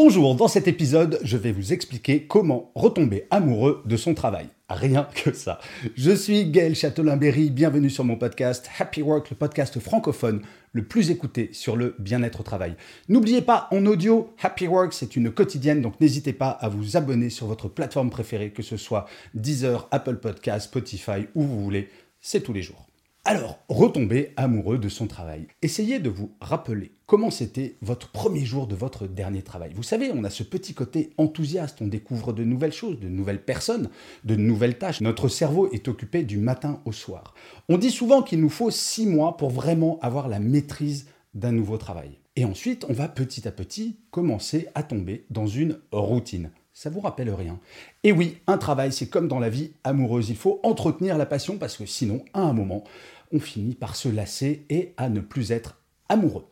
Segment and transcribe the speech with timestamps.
[0.00, 4.46] Bonjour, dans cet épisode, je vais vous expliquer comment retomber amoureux de son travail.
[4.68, 5.58] Rien que ça.
[5.96, 11.10] Je suis Gaël Châtelain-Berry, bienvenue sur mon podcast Happy Work, le podcast francophone le plus
[11.10, 12.76] écouté sur le bien-être au travail.
[13.08, 17.28] N'oubliez pas, en audio, Happy Work, c'est une quotidienne, donc n'hésitez pas à vous abonner
[17.28, 21.88] sur votre plateforme préférée, que ce soit Deezer, Apple Podcast, Spotify, où vous voulez,
[22.20, 22.87] c'est tous les jours.
[23.30, 25.48] Alors, retombez amoureux de son travail.
[25.60, 29.72] Essayez de vous rappeler comment c'était votre premier jour de votre dernier travail.
[29.74, 33.44] Vous savez, on a ce petit côté enthousiaste, on découvre de nouvelles choses, de nouvelles
[33.44, 33.90] personnes,
[34.24, 35.02] de nouvelles tâches.
[35.02, 37.34] Notre cerveau est occupé du matin au soir.
[37.68, 41.76] On dit souvent qu'il nous faut six mois pour vraiment avoir la maîtrise d'un nouveau
[41.76, 42.18] travail.
[42.34, 46.50] Et ensuite, on va petit à petit commencer à tomber dans une routine.
[46.78, 47.58] Ça vous rappelle rien
[48.04, 50.30] Et oui, un travail, c'est comme dans la vie amoureuse.
[50.30, 52.84] Il faut entretenir la passion parce que sinon, à un moment,
[53.32, 56.46] on finit par se lasser et à ne plus être amoureux.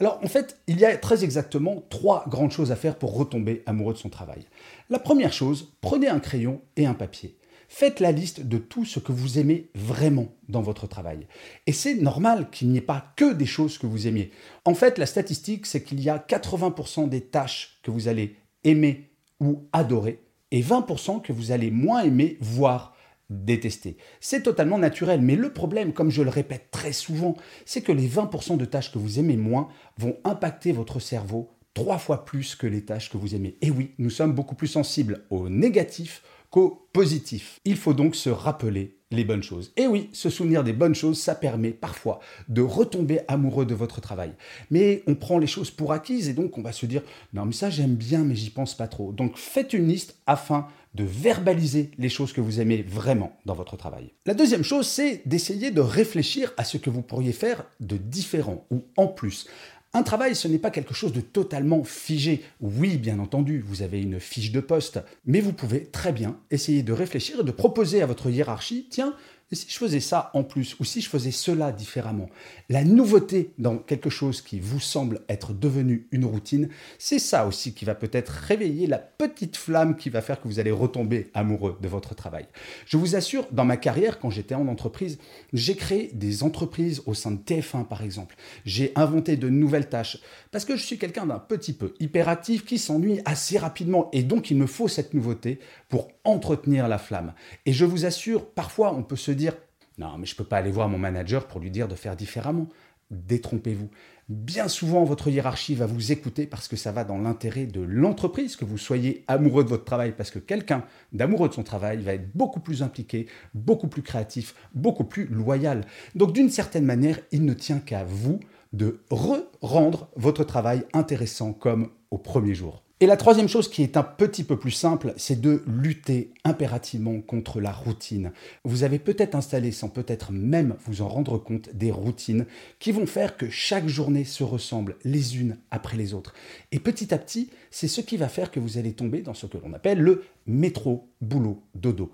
[0.00, 3.62] Alors en fait, il y a très exactement trois grandes choses à faire pour retomber
[3.66, 4.46] amoureux de son travail.
[4.90, 7.36] La première chose, prenez un crayon et un papier.
[7.70, 11.26] Faites la liste de tout ce que vous aimez vraiment dans votre travail.
[11.66, 14.30] Et c'est normal qu'il n'y ait pas que des choses que vous aimiez.
[14.64, 19.10] En fait, la statistique, c'est qu'il y a 80% des tâches que vous allez aimer
[19.40, 22.94] ou adorer et 20% que vous allez moins aimer, voire
[23.30, 23.96] détester.
[24.20, 28.08] C'est totalement naturel, mais le problème, comme je le répète très souvent, c'est que les
[28.08, 32.66] 20% de tâches que vous aimez moins vont impacter votre cerveau trois fois plus que
[32.66, 33.56] les tâches que vous aimez.
[33.62, 37.60] Et oui, nous sommes beaucoup plus sensibles au négatif qu'au positif.
[37.64, 39.72] Il faut donc se rappeler les bonnes choses.
[39.76, 44.00] Et oui, se souvenir des bonnes choses, ça permet parfois de retomber amoureux de votre
[44.00, 44.32] travail.
[44.70, 47.02] Mais on prend les choses pour acquises et donc on va se dire
[47.32, 49.12] non mais ça j'aime bien mais j'y pense pas trop.
[49.12, 53.76] Donc faites une liste afin de verbaliser les choses que vous aimez vraiment dans votre
[53.76, 54.10] travail.
[54.26, 58.66] La deuxième chose, c'est d'essayer de réfléchir à ce que vous pourriez faire de différent
[58.70, 59.46] ou en plus.
[59.94, 62.44] Un travail, ce n'est pas quelque chose de totalement figé.
[62.60, 66.82] Oui, bien entendu, vous avez une fiche de poste, mais vous pouvez très bien essayer
[66.82, 69.14] de réfléchir et de proposer à votre hiérarchie, tiens,
[69.50, 72.28] et si je faisais ça en plus, ou si je faisais cela différemment,
[72.68, 77.72] la nouveauté dans quelque chose qui vous semble être devenu une routine, c'est ça aussi
[77.72, 81.78] qui va peut-être réveiller la petite flamme qui va faire que vous allez retomber amoureux
[81.80, 82.46] de votre travail.
[82.84, 85.18] Je vous assure, dans ma carrière, quand j'étais en entreprise,
[85.54, 88.36] j'ai créé des entreprises au sein de TF1 par exemple.
[88.66, 90.18] J'ai inventé de nouvelles tâches
[90.50, 94.50] parce que je suis quelqu'un d'un petit peu hyperactif qui s'ennuie assez rapidement et donc
[94.50, 97.32] il me faut cette nouveauté pour entretenir la flamme.
[97.64, 99.54] Et je vous assure, parfois on peut se dire
[99.98, 102.68] non, mais je peux pas aller voir mon manager pour lui dire de faire différemment.
[103.10, 103.88] Détrompez-vous.
[104.28, 108.54] Bien souvent, votre hiérarchie va vous écouter parce que ça va dans l'intérêt de l'entreprise,
[108.54, 112.12] que vous soyez amoureux de votre travail, parce que quelqu'un d'amoureux de son travail va
[112.12, 115.84] être beaucoup plus impliqué, beaucoup plus créatif, beaucoup plus loyal.
[116.14, 118.38] Donc d'une certaine manière, il ne tient qu'à vous
[118.74, 122.84] de re-rendre votre travail intéressant comme au premier jour.
[123.00, 127.20] Et la troisième chose qui est un petit peu plus simple, c'est de lutter impérativement
[127.20, 128.32] contre la routine.
[128.64, 132.44] Vous avez peut-être installé, sans peut-être même vous en rendre compte, des routines
[132.80, 136.34] qui vont faire que chaque journée se ressemble les unes après les autres.
[136.72, 139.46] Et petit à petit, c'est ce qui va faire que vous allez tomber dans ce
[139.46, 142.10] que l'on appelle le métro, boulot, dodo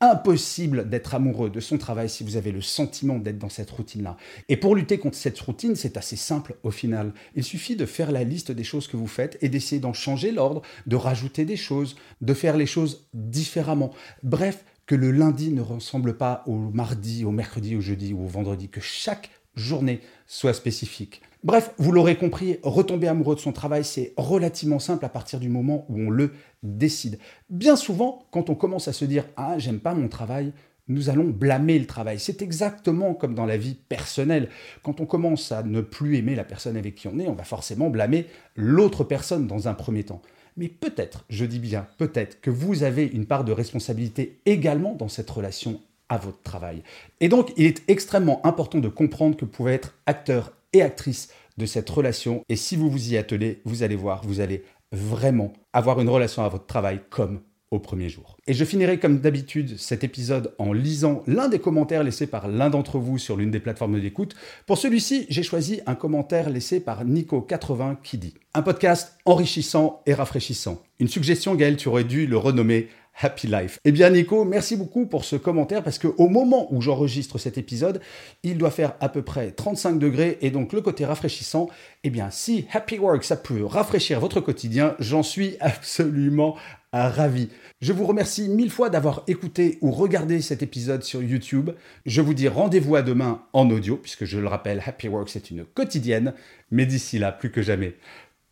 [0.00, 4.16] impossible d'être amoureux de son travail si vous avez le sentiment d'être dans cette routine-là.
[4.48, 7.12] Et pour lutter contre cette routine, c'est assez simple au final.
[7.34, 10.30] Il suffit de faire la liste des choses que vous faites et d'essayer d'en changer
[10.30, 13.92] l'ordre, de rajouter des choses, de faire les choses différemment.
[14.22, 18.28] Bref, que le lundi ne ressemble pas au mardi, au mercredi, au jeudi ou au
[18.28, 21.22] vendredi, que chaque journée soit spécifique.
[21.44, 25.48] Bref, vous l'aurez compris, retomber amoureux de son travail, c'est relativement simple à partir du
[25.48, 26.32] moment où on le
[26.64, 27.20] décide.
[27.48, 30.52] Bien souvent, quand on commence à se dire Ah, j'aime pas mon travail,
[30.88, 32.18] nous allons blâmer le travail.
[32.18, 34.48] C'est exactement comme dans la vie personnelle.
[34.82, 37.44] Quand on commence à ne plus aimer la personne avec qui on est, on va
[37.44, 38.26] forcément blâmer
[38.56, 40.22] l'autre personne dans un premier temps.
[40.56, 45.08] Mais peut-être, je dis bien peut-être, que vous avez une part de responsabilité également dans
[45.08, 46.82] cette relation à votre travail.
[47.20, 51.28] Et donc, il est extrêmement important de comprendre que vous pouvez être acteur et actrice
[51.56, 52.42] de cette relation.
[52.48, 54.62] Et si vous vous y attelez, vous allez voir, vous allez
[54.92, 58.38] vraiment avoir une relation à votre travail comme au premier jour.
[58.46, 62.70] Et je finirai comme d'habitude cet épisode en lisant l'un des commentaires laissés par l'un
[62.70, 64.34] d'entre vous sur l'une des plateformes d'écoute.
[64.66, 70.14] Pour celui-ci, j'ai choisi un commentaire laissé par Nico80 qui dit Un podcast enrichissant et
[70.14, 70.82] rafraîchissant.
[70.98, 72.88] Une suggestion, Gaël, tu aurais dû le renommer
[73.20, 73.80] Happy Life.
[73.84, 78.00] Eh bien Nico, merci beaucoup pour ce commentaire parce qu'au moment où j'enregistre cet épisode,
[78.42, 81.68] il doit faire à peu près 35 degrés et donc le côté rafraîchissant,
[82.04, 86.56] eh bien si Happy Work ça peut rafraîchir votre quotidien, j'en suis absolument
[86.92, 87.48] ravi.
[87.80, 91.70] Je vous remercie mille fois d'avoir écouté ou regardé cet épisode sur YouTube.
[92.06, 95.50] Je vous dis rendez-vous à demain en audio puisque je le rappelle, Happy Work c'est
[95.50, 96.34] une quotidienne,
[96.70, 97.96] mais d'ici là, plus que jamais,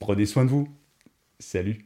[0.01, 0.69] prenez soin de vous.
[1.39, 1.86] Salut